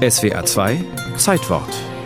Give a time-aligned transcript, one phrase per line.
[0.00, 0.78] SWA 2
[1.16, 1.99] Zeitwort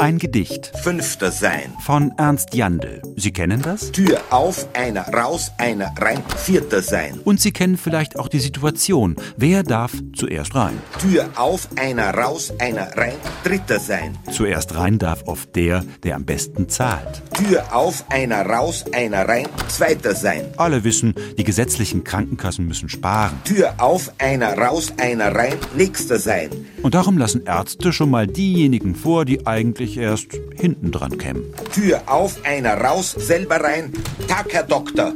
[0.00, 1.74] Ein Gedicht Fünfter sein.
[1.80, 3.02] von Ernst Jandl.
[3.16, 3.92] Sie kennen das?
[3.92, 6.22] Tür auf, einer raus, einer rein.
[6.38, 7.20] Vierter sein.
[7.24, 9.16] Und Sie kennen vielleicht auch die Situation.
[9.36, 10.78] Wer darf zuerst rein?
[10.98, 13.12] Tür auf, einer raus, einer rein.
[13.44, 14.16] Dritter sein.
[14.32, 17.20] Zuerst rein darf oft der, der am besten zahlt.
[17.34, 19.48] Tür auf, einer raus, einer rein.
[19.68, 20.46] Zweiter sein.
[20.56, 23.38] Alle wissen, die gesetzlichen Krankenkassen müssen sparen.
[23.44, 25.56] Tür auf, einer raus, einer rein.
[25.76, 26.48] Nächster sein.
[26.82, 31.44] Und darum lassen Ärzte schon mal diejenigen vor, die eigentlich erst hinten dran kämen.
[31.72, 33.92] Tür auf, einer raus, selber rein.
[34.28, 35.12] Tag, Herr Doktor.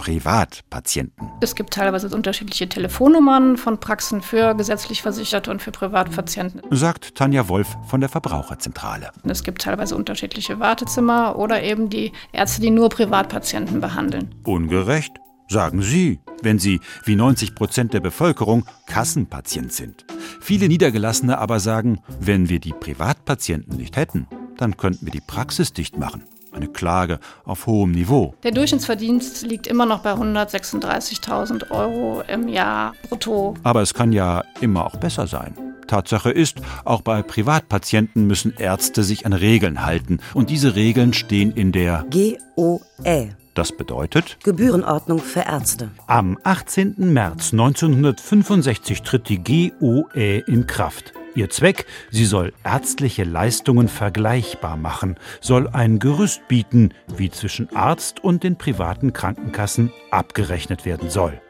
[0.00, 1.28] Privatpatienten.
[1.42, 6.62] Es gibt teilweise unterschiedliche Telefonnummern von Praxen für gesetzlich Versicherte und für Privatpatienten.
[6.70, 9.10] Sagt Tanja Wolf von der Verbraucherzentrale.
[9.24, 14.34] Es gibt teilweise unterschiedliche Wartezimmer oder eben die Ärzte, die nur Privatpatienten behandeln.
[14.44, 15.12] Ungerecht,
[15.48, 20.06] sagen Sie, wenn Sie, wie 90 Prozent der Bevölkerung, Kassenpatient sind.
[20.40, 25.72] Viele Niedergelassene aber sagen, wenn wir die Privatpatienten nicht hätten, dann könnten wir die Praxis
[25.72, 26.24] dicht machen.
[26.52, 28.34] Eine Klage auf hohem Niveau.
[28.42, 33.54] Der Durchschnittsverdienst liegt immer noch bei 136.000 Euro im Jahr brutto.
[33.62, 35.54] Aber es kann ja immer auch besser sein.
[35.86, 40.18] Tatsache ist, auch bei Privatpatienten müssen Ärzte sich an Regeln halten.
[40.34, 45.90] Und diese Regeln stehen in der GOE, Das bedeutet, Gebührenordnung für Ärzte.
[46.06, 46.94] Am 18.
[47.12, 51.12] März 1965 tritt die GOE in Kraft.
[51.34, 58.22] Ihr Zweck, sie soll ärztliche Leistungen vergleichbar machen, soll ein Gerüst bieten, wie zwischen Arzt
[58.22, 61.40] und den privaten Krankenkassen abgerechnet werden soll.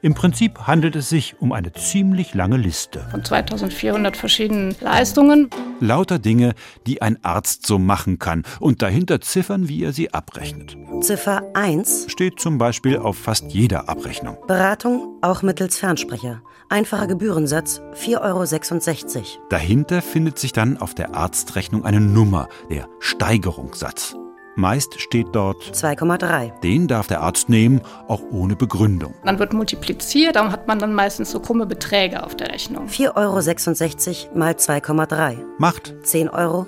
[0.00, 3.06] Im Prinzip handelt es sich um eine ziemlich lange Liste.
[3.10, 5.50] Von 2400 verschiedenen Leistungen.
[5.80, 6.54] Lauter Dinge,
[6.86, 10.76] die ein Arzt so machen kann und dahinter Ziffern, wie er sie abrechnet.
[11.00, 14.36] Ziffer 1, Steht zum Beispiel auf fast jeder Abrechnung.
[14.46, 16.42] Beratung auch mittels Fernsprecher.
[16.68, 19.48] Einfacher Gebührensatz 4,66 Euro.
[19.50, 24.14] Dahinter findet sich dann auf der Arztrechnung eine Nummer, der Steigerungssatz.
[24.58, 26.58] Meist steht dort, 2,3.
[26.62, 29.14] den darf der Arzt nehmen, auch ohne Begründung.
[29.24, 32.88] Dann wird multipliziert, darum hat man dann meistens so krumme Beträge auf der Rechnung.
[32.88, 35.36] 4,66 Euro mal 2,3.
[35.58, 35.94] Macht.
[36.02, 36.66] 10,72 Euro.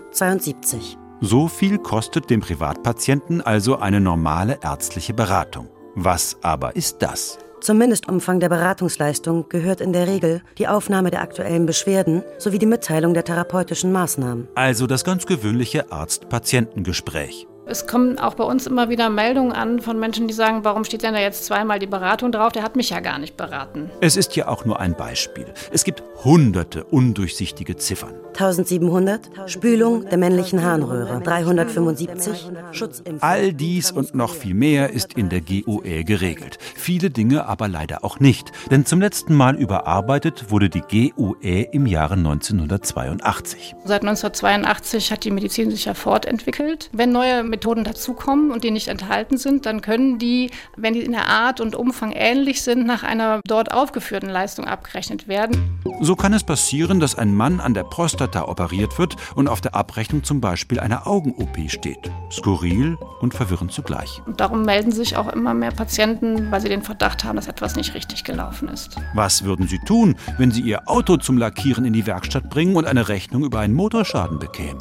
[1.20, 5.68] So viel kostet dem Privatpatienten also eine normale ärztliche Beratung.
[5.96, 7.38] Was aber ist das?
[7.60, 12.66] Zum Mindestumfang der Beratungsleistung gehört in der Regel die Aufnahme der aktuellen Beschwerden sowie die
[12.66, 14.46] Mitteilung der therapeutischen Maßnahmen.
[14.54, 17.49] Also das ganz gewöhnliche Arzt-Patientengespräch.
[17.70, 21.04] Es kommen auch bei uns immer wieder Meldungen an von Menschen, die sagen, warum steht
[21.04, 22.50] denn da jetzt zweimal die Beratung drauf?
[22.50, 23.88] Der hat mich ja gar nicht beraten.
[24.00, 25.46] Es ist ja auch nur ein Beispiel.
[25.70, 28.14] Es gibt hunderte undurchsichtige Ziffern.
[28.32, 31.20] 1700 Spülung der männlichen Harnröhre.
[31.20, 33.22] 375 Schutzimpfung.
[33.22, 36.58] All dies und noch viel mehr ist in der GOE geregelt.
[36.74, 38.50] Viele Dinge aber leider auch nicht.
[38.70, 43.76] Denn zum letzten Mal überarbeitet wurde die GOE im Jahre 1982.
[43.84, 46.88] Seit 1982 hat die Medizin sich ja fortentwickelt.
[46.92, 51.12] Wenn neue Methoden dazukommen und die nicht enthalten sind, dann können die, wenn die in
[51.12, 55.78] der Art und Umfang ähnlich sind, nach einer dort aufgeführten Leistung abgerechnet werden.
[56.00, 59.74] So kann es passieren, dass ein Mann an der Prostata operiert wird und auf der
[59.74, 62.10] Abrechnung zum Beispiel eine Augen-OP steht.
[62.32, 64.22] Skurril und verwirrend zugleich.
[64.24, 67.76] Und darum melden sich auch immer mehr Patienten, weil sie den Verdacht haben, dass etwas
[67.76, 68.96] nicht richtig gelaufen ist.
[69.14, 72.86] Was würden Sie tun, wenn Sie Ihr Auto zum Lackieren in die Werkstatt bringen und
[72.86, 74.80] eine Rechnung über einen Motorschaden bekämen?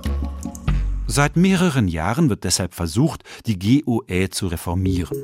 [1.11, 5.17] Seit mehreren Jahren wird deshalb versucht, die GOE zu reformieren.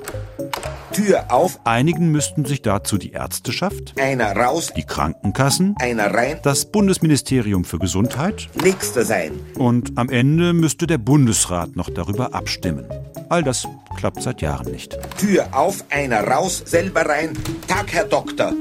[0.92, 6.40] Tür auf, Einigen müssten sich dazu die Ärzteschaft, einer raus, die Krankenkassen, einer rein.
[6.42, 9.34] das Bundesministerium für Gesundheit Nächster sein.
[9.60, 12.88] und am Ende müsste der Bundesrat noch darüber abstimmen.
[13.30, 14.98] All das klappt seit Jahren nicht.
[15.20, 17.34] Tür auf, einer raus, selber rein.
[17.68, 18.54] Tag, Herr Doktor.